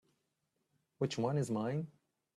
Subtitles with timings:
[0.97, 1.85] Which one is mine?